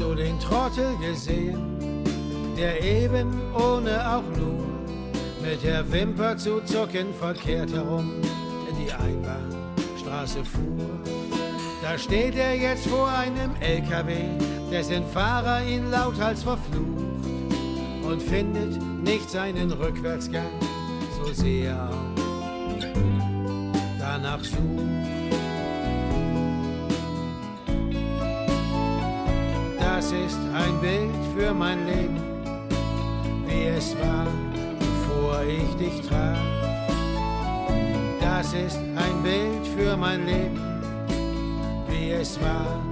[0.03, 2.03] du den Trottel gesehen,
[2.57, 4.67] der eben ohne auch nur
[5.41, 8.11] mit der Wimper zu zucken verkehrt herum
[8.69, 10.89] in die Einbahnstraße fuhr?
[11.81, 14.13] Da steht er jetzt vor einem LKW,
[14.71, 17.25] dessen Fahrer ihn lauthals verflucht
[18.03, 20.59] und findet nicht seinen Rückwärtsgang,
[21.17, 22.23] so sehr auch
[23.99, 25.12] danach sucht.
[30.03, 32.19] Das ist ein Bild für mein Leben,
[33.47, 34.27] wie es war,
[34.77, 36.37] bevor ich dich traf.
[38.19, 40.59] Das ist ein Bild für mein Leben,
[41.87, 42.83] wie es war,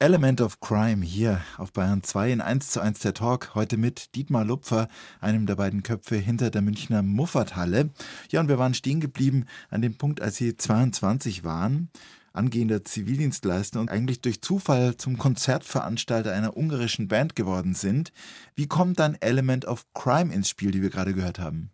[0.00, 3.54] Element of Crime hier auf Bayern 2 in 1 zu 1 der Talk.
[3.56, 4.88] Heute mit Dietmar Lupfer,
[5.20, 7.90] einem der beiden Köpfe hinter der Münchner Muffathalle.
[8.30, 11.90] Ja, und wir waren stehen geblieben an dem Punkt, als Sie 22 waren,
[12.38, 18.12] angehender Zivildienstleister und eigentlich durch Zufall zum Konzertveranstalter einer ungarischen Band geworden sind.
[18.54, 21.70] Wie kommt dann Element of Crime ins Spiel, die wir gerade gehört haben?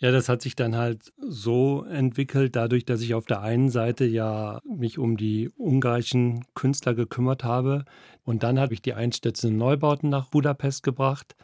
[0.00, 4.04] Ja, das hat sich dann halt so entwickelt, dadurch, dass ich auf der einen Seite
[4.04, 7.84] ja mich um die ungarischen Künstler gekümmert habe
[8.22, 11.34] und dann habe ich die einstürzenden Neubauten nach Budapest gebracht.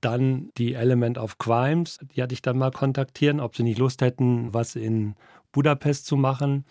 [0.00, 4.00] Dann die Element of Crimes, die hatte ich dann mal kontaktieren, ob sie nicht Lust
[4.00, 5.16] hätten, was in
[5.50, 6.64] Budapest zu machen.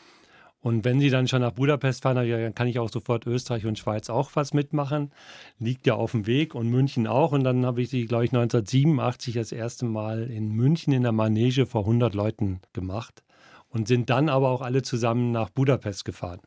[0.61, 3.79] Und wenn Sie dann schon nach Budapest fahren, dann kann ich auch sofort Österreich und
[3.79, 5.11] Schweiz auch was mitmachen.
[5.57, 7.31] Liegt ja auf dem Weg und München auch.
[7.31, 11.11] Und dann habe ich sie, glaube ich, 1987 das erste Mal in München in der
[11.11, 13.23] Manege vor 100 Leuten gemacht
[13.69, 16.41] und sind dann aber auch alle zusammen nach Budapest gefahren.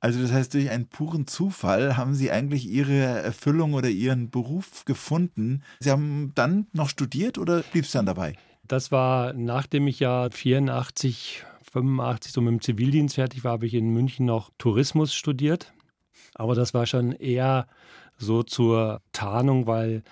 [0.00, 4.84] Also das heißt, durch einen puren Zufall haben Sie eigentlich Ihre Erfüllung oder Ihren Beruf
[4.84, 5.62] gefunden.
[5.80, 8.34] Sie haben dann noch studiert oder blieb es dann dabei?
[8.66, 13.74] Das war, nachdem ich ja 84 85 so mit dem Zivildienst fertig war, habe ich
[13.74, 15.72] in München noch Tourismus studiert.
[16.34, 17.66] Aber das war schon eher
[18.16, 20.02] so zur Tarnung, weil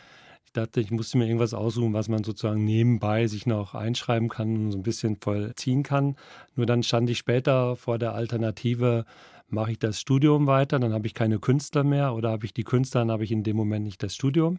[0.44, 4.56] ich dachte, ich musste mir irgendwas aussuchen, was man sozusagen nebenbei sich noch einschreiben kann
[4.56, 6.16] und so ein bisschen vollziehen kann.
[6.54, 9.04] Nur dann stand ich später vor der Alternative,
[9.48, 12.64] mache ich das Studium weiter, dann habe ich keine Künstler mehr oder habe ich die
[12.64, 14.58] Künstler, dann habe ich in dem Moment nicht das Studium.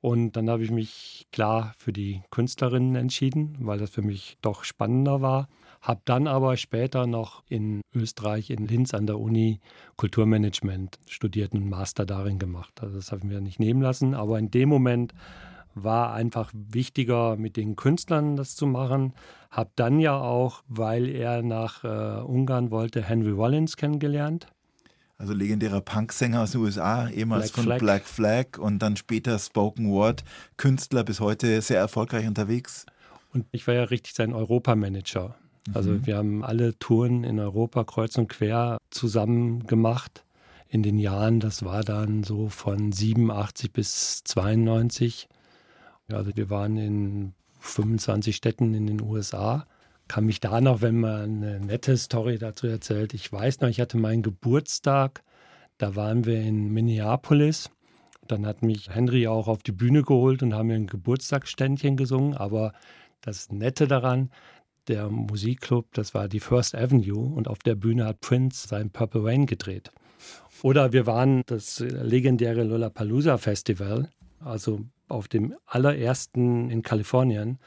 [0.00, 4.62] Und dann habe ich mich klar für die Künstlerinnen entschieden, weil das für mich doch
[4.62, 5.48] spannender war.
[5.80, 9.60] Habe dann aber später noch in Österreich, in Linz an der Uni
[9.96, 12.82] Kulturmanagement studiert und einen Master darin gemacht.
[12.82, 14.14] Also das habe ich mir nicht nehmen lassen.
[14.14, 15.14] Aber in dem Moment
[15.74, 19.14] war einfach wichtiger, mit den Künstlern das zu machen.
[19.50, 24.48] Habe dann ja auch, weil er nach äh, Ungarn wollte, Henry Rollins kennengelernt.
[25.16, 27.78] Also legendärer Punksänger aus den USA, ehemals Black von Flag.
[27.78, 30.22] Black Flag und dann später Spoken Word,
[30.56, 32.86] Künstler bis heute sehr erfolgreich unterwegs.
[33.32, 35.34] Und ich war ja richtig sein Europamanager.
[35.74, 36.06] Also mhm.
[36.06, 40.24] wir haben alle Touren in Europa kreuz und quer zusammen gemacht
[40.68, 41.40] in den Jahren.
[41.40, 45.28] Das war dann so von 87 bis 92.
[46.10, 49.66] Also wir waren in 25 Städten in den USA.
[50.06, 53.80] Kann mich da noch, wenn man eine nette Story dazu erzählt, ich weiß noch, ich
[53.80, 55.22] hatte meinen Geburtstag,
[55.76, 57.70] da waren wir in Minneapolis.
[58.26, 62.34] Dann hat mich Henry auch auf die Bühne geholt und haben mir ein Geburtstagsständchen gesungen.
[62.34, 62.72] Aber
[63.20, 64.30] das Nette daran,
[64.88, 69.24] der Musikclub, das war die First Avenue und auf der Bühne hat Prince sein Purple
[69.24, 69.90] Rain gedreht.
[70.62, 77.58] Oder wir waren das legendäre Lollapalooza Festival, also auf dem allerersten in Kalifornien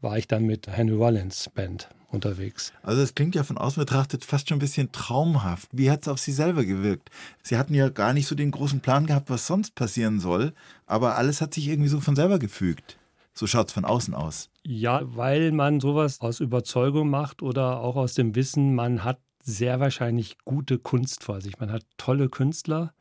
[0.00, 2.72] war ich dann mit Henry Rollins Band unterwegs.
[2.82, 5.68] Also das klingt ja von außen betrachtet fast schon ein bisschen traumhaft.
[5.72, 7.10] Wie hat es auf Sie selber gewirkt?
[7.42, 10.52] Sie hatten ja gar nicht so den großen Plan gehabt, was sonst passieren soll,
[10.86, 12.96] aber alles hat sich irgendwie so von selber gefügt.
[13.40, 14.50] So schaut es von außen aus.
[14.66, 19.80] Ja, weil man sowas aus Überzeugung macht oder auch aus dem Wissen, man hat sehr
[19.80, 21.58] wahrscheinlich gute Kunst vor sich.
[21.58, 22.92] Man hat tolle Künstler.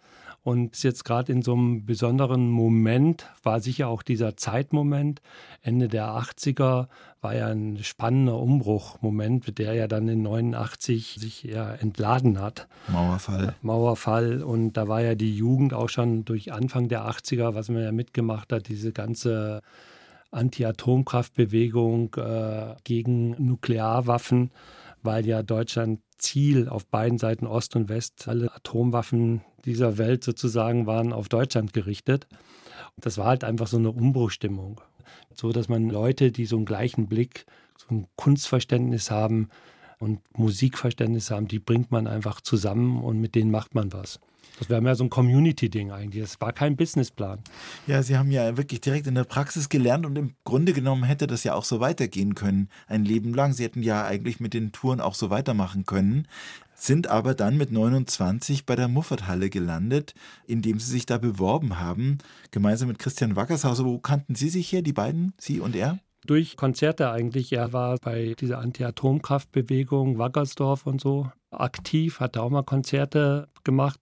[0.42, 5.22] Und jetzt gerade in so einem besonderen Moment war sicher auch dieser Zeitmoment.
[5.62, 6.88] Ende der 80er
[7.20, 12.70] war ja ein spannender Umbruchmoment, der ja dann in 89 sich eher entladen hat.
[12.88, 13.56] Mauerfall.
[13.62, 14.42] Mauerfall.
[14.42, 17.92] Und da war ja die Jugend auch schon durch Anfang der 80er, was man ja
[17.92, 19.62] mitgemacht hat, diese ganze
[20.32, 24.52] Anti-Atomkraftbewegung äh, gegen Nuklearwaffen,
[25.02, 30.86] weil ja Deutschland Ziel auf beiden Seiten Ost und West, alle Atomwaffen dieser Welt sozusagen
[30.86, 32.28] waren auf Deutschland gerichtet.
[32.98, 34.82] Das war halt einfach so eine Umbruchstimmung.
[35.34, 37.46] So dass man Leute, die so einen gleichen Blick,
[37.78, 39.50] so ein Kunstverständnis haben
[40.00, 44.20] und Musikverständnis haben, die bringt man einfach zusammen und mit denen macht man was.
[44.58, 46.24] Das wäre mehr so ein Community-Ding eigentlich.
[46.24, 47.40] Das war kein Businessplan.
[47.88, 51.28] Ja, Sie haben ja wirklich direkt in der Praxis gelernt und im Grunde genommen hätte
[51.28, 53.54] das ja auch so weitergehen können, ein Leben lang.
[53.54, 56.28] Sie hätten ja eigentlich mit den Touren auch so weitermachen können
[56.82, 60.14] sind aber dann mit 29 bei der Muffathalle gelandet,
[60.48, 62.20] indem sie sich da beworben haben,
[62.52, 63.86] gemeinsam mit Christian Wackershauser.
[63.86, 66.00] Wo kannten Sie sich her, die beiden, Sie und er?
[66.26, 67.52] Durch Konzerte eigentlich.
[67.54, 74.00] Er war bei dieser Anti-Atomkraftbewegung, Wackersdorf und so aktiv, hat da auch mal Konzerte gemacht.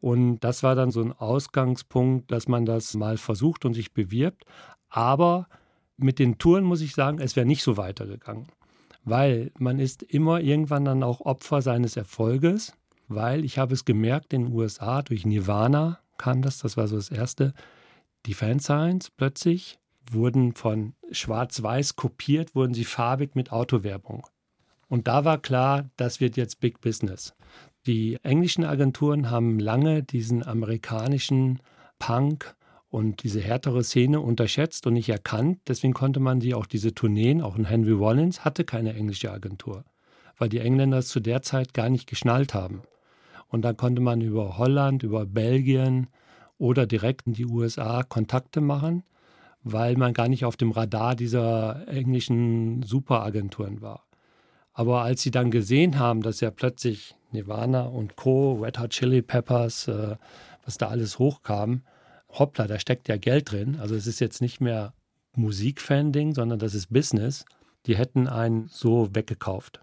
[0.00, 4.44] Und das war dann so ein Ausgangspunkt, dass man das mal versucht und sich bewirbt.
[4.88, 5.48] Aber
[5.96, 8.46] mit den Touren muss ich sagen, es wäre nicht so weitergegangen.
[9.04, 12.72] Weil man ist immer irgendwann dann auch Opfer seines Erfolges.
[13.08, 16.96] Weil ich habe es gemerkt in den USA, durch Nirvana kam das, das war so
[16.96, 17.54] das Erste,
[18.26, 19.78] die Fansigns plötzlich
[20.10, 24.26] wurden von schwarz-weiß kopiert, wurden sie farbig mit Autowerbung.
[24.88, 27.34] Und da war klar, das wird jetzt Big Business.
[27.86, 31.60] Die englischen Agenturen haben lange diesen amerikanischen
[31.98, 32.54] Punk
[32.90, 35.60] und diese härtere Szene unterschätzt und nicht erkannt.
[35.68, 39.84] Deswegen konnte man sie auch diese Tourneen, auch ein Henry Rollins hatte keine englische Agentur,
[40.38, 42.82] weil die Engländer es zu der Zeit gar nicht geschnallt haben.
[43.48, 46.08] Und dann konnte man über Holland, über Belgien
[46.58, 49.04] oder direkt in die USA Kontakte machen.
[49.62, 54.07] weil man gar nicht auf dem Radar dieser englischen Superagenturen war.
[54.78, 59.22] Aber als sie dann gesehen haben, dass ja plötzlich Nirvana und Co., Red Hot Chili
[59.22, 60.14] Peppers, äh,
[60.64, 61.82] was da alles hochkam,
[62.28, 63.80] hoppla, da steckt ja Geld drin.
[63.80, 64.94] Also es ist jetzt nicht mehr
[65.34, 67.44] Musikfan-Ding, sondern das ist Business.
[67.86, 69.80] Die hätten einen so weggekauft.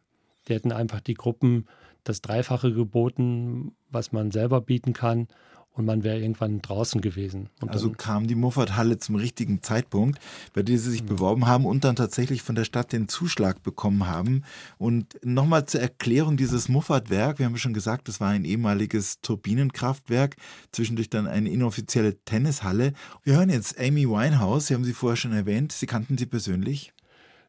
[0.47, 1.67] Die hätten einfach die Gruppen
[2.05, 5.27] das Dreifache geboten, was man selber bieten kann
[5.75, 7.49] und man wäre irgendwann draußen gewesen.
[7.61, 10.19] Und also kam die Muffat-Halle zum richtigen Zeitpunkt,
[10.53, 11.07] bei der sie sich mhm.
[11.07, 14.43] beworben haben und dann tatsächlich von der Stadt den Zuschlag bekommen haben.
[14.77, 20.37] Und nochmal zur Erklärung dieses Muffat-Werk, wir haben schon gesagt, das war ein ehemaliges Turbinenkraftwerk,
[20.71, 22.93] zwischendurch dann eine inoffizielle Tennishalle.
[23.23, 26.93] Wir hören jetzt Amy Winehouse, Sie haben sie vorher schon erwähnt, Sie kannten sie persönlich?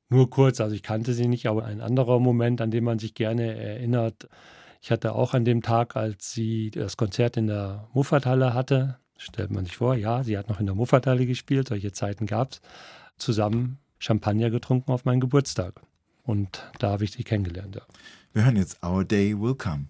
[0.08, 3.14] Nur kurz, also ich kannte sie nicht, aber ein anderer Moment, an den man sich
[3.14, 4.28] gerne erinnert,
[4.86, 9.50] ich hatte auch an dem Tag, als sie das Konzert in der Muffathalle hatte, stellt
[9.50, 12.60] man sich vor, ja, sie hat noch in der Muffathalle gespielt, solche Zeiten gab es,
[13.16, 15.82] zusammen Champagner getrunken auf meinen Geburtstag.
[16.22, 17.74] Und da habe ich sie kennengelernt.
[17.74, 17.82] Ja.
[18.32, 19.86] Wir hören jetzt Our Day Will Come.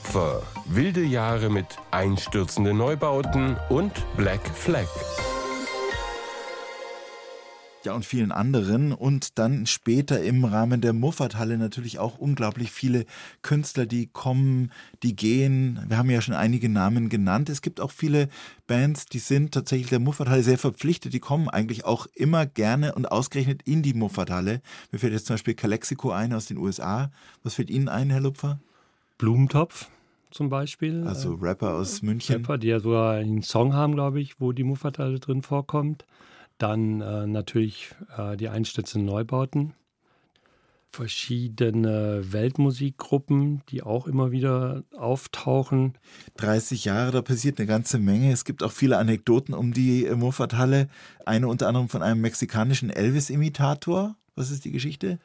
[0.00, 4.88] Lupfer, wilde Jahre mit einstürzenden Neubauten und Black Flag
[7.84, 8.92] ja, und vielen anderen.
[8.92, 13.06] Und dann später im Rahmen der Muffathalle natürlich auch unglaublich viele
[13.42, 14.70] Künstler, die kommen,
[15.02, 15.80] die gehen.
[15.88, 17.48] Wir haben ja schon einige Namen genannt.
[17.48, 18.28] Es gibt auch viele
[18.66, 21.14] Bands, die sind tatsächlich der Muffathalle sehr verpflichtet.
[21.14, 24.60] Die kommen eigentlich auch immer gerne und ausgerechnet in die Muffathalle.
[24.92, 27.10] Mir fällt jetzt zum Beispiel Calexico ein aus den USA.
[27.42, 28.60] Was fällt Ihnen ein, Herr Lupfer?
[29.20, 29.90] Blumentopf
[30.30, 31.06] zum Beispiel.
[31.06, 32.36] Also Rapper aus München.
[32.36, 36.06] Rapper, die ja sogar einen Song haben, glaube ich, wo die Muffathalle drin vorkommt.
[36.56, 39.74] Dann äh, natürlich äh, die einstürzenden Neubauten,
[40.90, 45.98] verschiedene Weltmusikgruppen, die auch immer wieder auftauchen.
[46.38, 48.32] 30 Jahre, da passiert eine ganze Menge.
[48.32, 50.88] Es gibt auch viele Anekdoten um die äh, Moffathalle.
[51.26, 54.16] Eine unter anderem von einem mexikanischen Elvis-Imitator.
[54.34, 55.18] Was ist die Geschichte?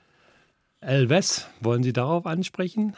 [0.81, 2.95] Elvis, wollen Sie darauf ansprechen?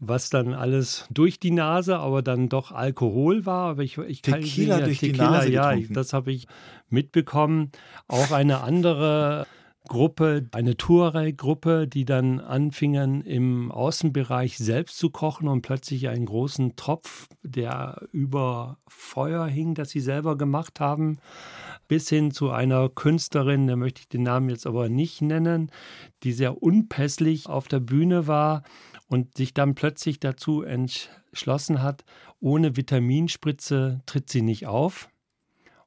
[0.00, 3.70] Was dann alles durch die Nase, aber dann doch Alkohol war.
[3.70, 6.46] Aber ich, ich kann Tequila ja, durch Tequila, die Nase ja, ich, das habe ich
[6.88, 7.70] mitbekommen.
[8.08, 9.46] Auch eine andere
[9.88, 16.76] Gruppe, eine Tuareg-Gruppe, die dann anfingen im Außenbereich selbst zu kochen und plötzlich einen großen
[16.76, 21.18] Topf, der über Feuer hing, das sie selber gemacht haben,
[21.88, 25.70] bis hin zu einer Künstlerin, da möchte ich den Namen jetzt aber nicht nennen,
[26.22, 28.62] die sehr unpässlich auf der Bühne war
[29.10, 32.04] und sich dann plötzlich dazu entschlossen hat,
[32.38, 35.10] ohne Vitaminspritze tritt sie nicht auf.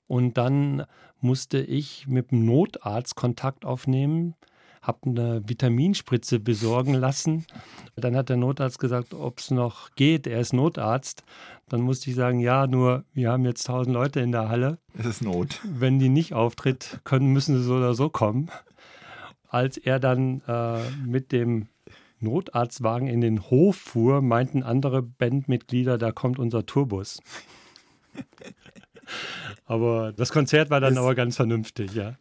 [0.07, 0.85] Und dann
[1.21, 4.35] musste ich mit dem Notarzt Kontakt aufnehmen,
[4.81, 7.45] habe eine Vitaminspritze besorgen lassen.
[7.95, 10.27] Dann hat der Notarzt gesagt, ob es noch geht.
[10.27, 11.23] Er ist Notarzt.
[11.69, 14.79] Dann musste ich sagen, ja, nur wir haben jetzt tausend Leute in der Halle.
[14.97, 15.61] Es ist Not.
[15.63, 18.51] Wenn die nicht auftritt, können, müssen sie so oder so kommen.
[19.47, 21.69] Als er dann äh, mit dem
[22.23, 27.19] Notarztwagen in den Hof fuhr, meinten andere Bandmitglieder, da kommt unser Tourbus.
[29.65, 32.17] aber das Konzert war dann das, aber ganz vernünftig, ja.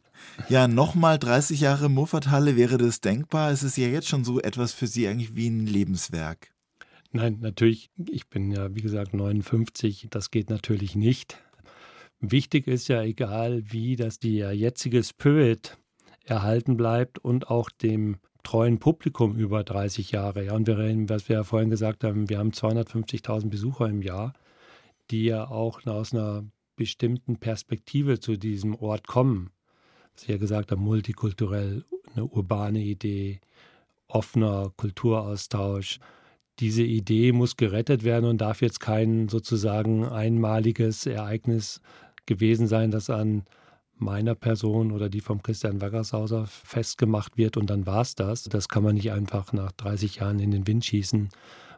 [0.49, 3.51] Ja, nochmal 30 Jahre Muffathalle, wäre das denkbar?
[3.51, 6.53] Es ist ja jetzt schon so etwas für Sie eigentlich wie ein Lebenswerk.
[7.13, 11.39] Nein, natürlich, ich bin ja, wie gesagt, 59, das geht natürlich nicht.
[12.21, 15.77] Wichtig ist ja, egal wie, dass der jetzige Spirit
[16.25, 20.45] erhalten bleibt und auch dem treuen Publikum über 30 Jahre.
[20.45, 24.03] Ja, und wir reden, was wir ja vorhin gesagt haben, wir haben 250.000 Besucher im
[24.03, 24.33] Jahr,
[25.11, 26.45] die ja auch aus einer
[26.77, 29.51] bestimmten Perspektive zu diesem Ort kommen.
[30.15, 33.41] Was ich ja gesagt habe, multikulturell, eine urbane Idee,
[34.09, 35.99] offener Kulturaustausch.
[36.59, 41.81] Diese Idee muss gerettet werden und darf jetzt kein sozusagen einmaliges Ereignis
[42.27, 43.45] gewesen sein, das an
[44.03, 48.45] meiner Person oder die vom Christian Waggershauser festgemacht wird und dann war es das.
[48.45, 51.31] Das kann man nicht einfach nach 30 Jahren in den Wind schießen,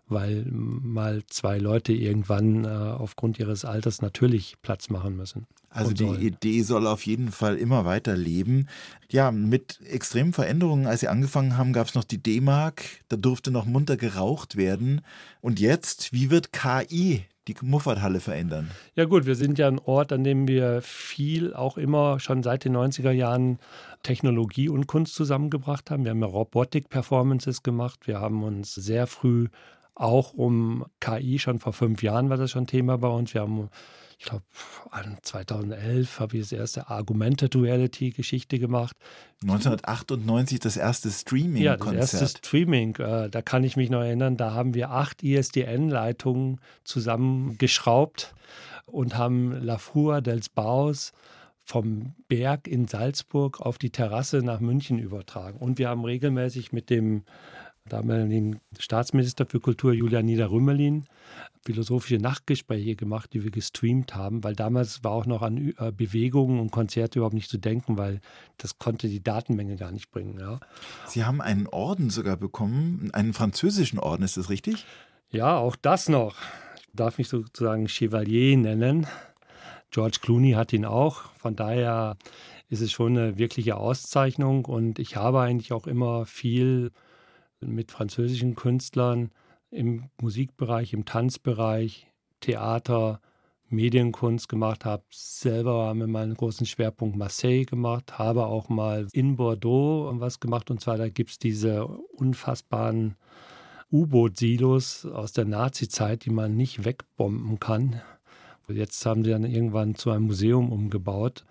[0.08, 5.46] weil mal zwei Leute irgendwann äh, aufgrund ihres Alters natürlich Platz machen müssen.
[5.74, 8.68] Also die Idee soll auf jeden Fall immer weiter leben.
[9.10, 13.50] Ja, mit extremen Veränderungen, als Sie angefangen haben, gab es noch die D-Mark, da durfte
[13.50, 15.00] noch munter geraucht werden.
[15.40, 18.70] Und jetzt, wie wird KI die Muffathalle verändern?
[18.94, 22.64] Ja gut, wir sind ja ein Ort, an dem wir viel auch immer schon seit
[22.64, 23.58] den 90er Jahren
[24.02, 26.04] Technologie und Kunst zusammengebracht haben.
[26.04, 28.06] Wir haben ja Robotik-Performances gemacht.
[28.06, 29.48] Wir haben uns sehr früh
[29.94, 33.32] auch um KI, schon vor fünf Jahren war das schon Thema bei uns.
[33.34, 33.68] Wir haben
[34.18, 34.44] ich glaube,
[35.22, 38.96] 2011 habe ich das erste Argumented Reality Geschichte gemacht.
[39.42, 41.94] 1998 das erste Streaming-Konzert.
[41.94, 42.96] Ja, das erste Streaming.
[42.96, 48.34] Äh, da kann ich mich noch erinnern, da haben wir acht ISDN-Leitungen zusammengeschraubt
[48.86, 51.12] und haben La Fua dels Baus
[51.64, 55.58] vom Berg in Salzburg auf die Terrasse nach München übertragen.
[55.58, 57.24] Und wir haben regelmäßig mit dem
[57.88, 61.06] damaligen Staatsminister für Kultur Julian Niederrümelin
[61.64, 66.60] philosophische Nachtgespräche gemacht, die wir gestreamt haben, weil damals war auch noch an äh, Bewegungen
[66.60, 68.20] und Konzerte überhaupt nicht zu denken, weil
[68.58, 70.38] das konnte die Datenmenge gar nicht bringen.
[70.38, 70.60] Ja.
[71.06, 74.84] Sie haben einen Orden sogar bekommen, einen französischen Orden, ist das richtig?
[75.30, 76.36] Ja, auch das noch.
[76.76, 79.06] Ich darf mich sozusagen Chevalier nennen.
[79.90, 81.22] George Clooney hat ihn auch.
[81.38, 82.16] Von daher
[82.68, 86.92] ist es schon eine wirkliche Auszeichnung und ich habe eigentlich auch immer viel
[87.66, 89.30] mit französischen Künstlern
[89.70, 92.06] im Musikbereich, im Tanzbereich,
[92.40, 93.20] Theater,
[93.68, 95.02] Medienkunst gemacht habe.
[95.10, 100.40] Selber haben wir mal einen großen Schwerpunkt Marseille gemacht, habe auch mal in Bordeaux was
[100.40, 100.70] gemacht.
[100.70, 103.16] Und zwar, da gibt es diese unfassbaren
[103.90, 108.00] U-Boot-Silos aus der Nazi-Zeit, die man nicht wegbomben kann.
[108.68, 111.44] Jetzt haben sie dann irgendwann zu einem Museum umgebaut.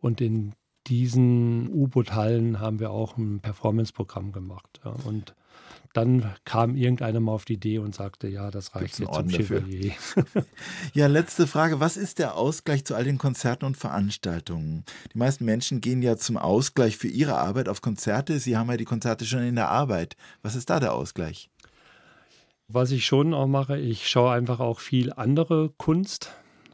[0.00, 0.54] Und in
[0.90, 4.80] diesen U-Boot-Hallen haben wir auch ein Performance-Programm gemacht.
[4.84, 4.94] Ja.
[5.04, 5.34] Und
[5.92, 9.92] dann kam irgendeiner mal auf die Idee und sagte, ja, das reicht jetzt zum Chevalier.
[10.94, 11.80] ja, letzte Frage.
[11.80, 14.84] Was ist der Ausgleich zu all den Konzerten und Veranstaltungen?
[15.12, 18.38] Die meisten Menschen gehen ja zum Ausgleich für ihre Arbeit auf Konzerte.
[18.38, 20.16] Sie haben ja die Konzerte schon in der Arbeit.
[20.42, 21.50] Was ist da der Ausgleich?
[22.68, 26.30] Was ich schon auch mache, ich schaue einfach auch viel andere Kunst.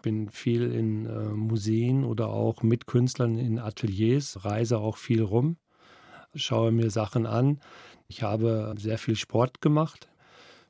[0.07, 5.57] Bin viel in äh, Museen oder auch mit Künstlern in Ateliers, reise auch viel rum,
[6.33, 7.59] schaue mir Sachen an.
[8.07, 10.09] Ich habe sehr viel Sport gemacht.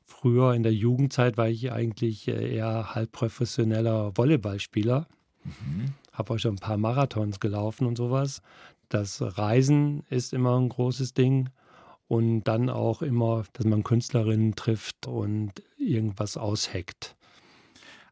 [0.05, 5.05] Früher in der Jugendzeit war ich eigentlich äh, eher halb professioneller Volleyballspieler.
[5.43, 5.93] Mhm.
[6.13, 8.41] Habe auch schon ein paar Marathons gelaufen und sowas.
[8.89, 11.51] Das Reisen ist immer ein großes Ding.
[12.07, 17.16] Und dann auch immer, dass man Künstlerinnen trifft und irgendwas ausheckt.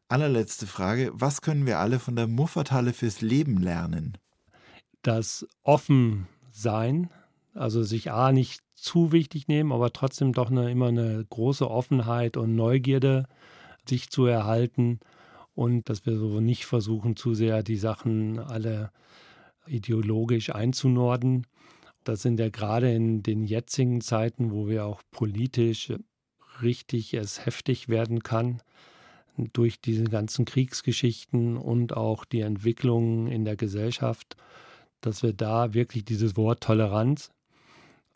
[0.08, 1.10] Allerletzte Frage.
[1.14, 4.16] Was können wir alle von der Muffathalle fürs Leben lernen?
[5.02, 7.10] Das Offensein,
[7.54, 12.36] also sich A nicht zu wichtig nehmen, aber trotzdem doch eine, immer eine große Offenheit
[12.36, 13.26] und Neugierde
[13.88, 15.00] sich zu erhalten
[15.54, 18.92] und dass wir so nicht versuchen, zu sehr die Sachen alle
[19.66, 21.46] ideologisch einzunorden.
[22.04, 25.92] Das sind ja gerade in den jetzigen Zeiten, wo wir auch politisch
[26.62, 28.60] richtig es heftig werden kann,
[29.36, 34.36] durch diese ganzen Kriegsgeschichten und auch die Entwicklungen in der Gesellschaft,
[35.00, 37.30] dass wir da wirklich dieses Wort Toleranz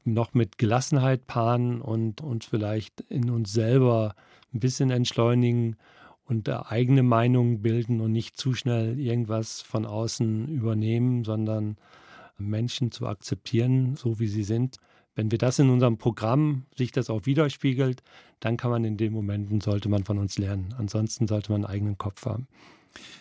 [0.04, 4.14] noch mit Gelassenheit paaren und uns vielleicht in uns selber
[4.52, 5.76] ein bisschen entschleunigen
[6.24, 11.76] und eigene Meinungen bilden und nicht zu schnell irgendwas von außen übernehmen, sondern
[12.38, 14.78] Menschen zu akzeptieren, so wie sie sind.
[15.14, 18.02] Wenn wir das in unserem Programm sich das auch widerspiegelt,
[18.40, 20.74] dann kann man in den Momenten, sollte man von uns lernen.
[20.78, 22.46] Ansonsten sollte man einen eigenen Kopf haben.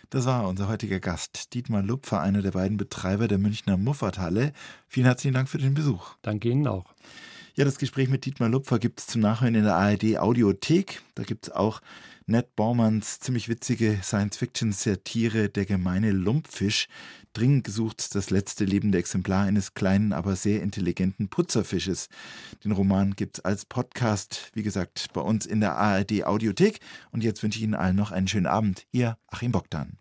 [0.09, 4.53] Das war unser heutiger Gast, Dietmar Lupfer, einer der beiden Betreiber der Münchner Muffathalle.
[4.87, 6.15] Vielen herzlichen Dank für den Besuch.
[6.21, 6.95] Danke Ihnen auch.
[7.55, 11.01] Ja, das Gespräch mit Dietmar Lupfer gibt es zum Nachhören in der ARD Audiothek.
[11.15, 11.81] Da gibt es auch
[12.25, 16.87] Ned Baumanns ziemlich witzige Science-Fiction-Satire Der gemeine Lumpfisch.
[17.33, 22.09] Dringend gesucht das letzte lebende Exemplar eines kleinen, aber sehr intelligenten Putzerfisches.
[22.63, 26.79] Den Roman gibt es als Podcast, wie gesagt, bei uns in der ARD Audiothek.
[27.11, 28.87] Und jetzt wünsche ich Ihnen allen noch einen schönen Abend.
[28.91, 29.98] Ihr Achim Bogdan.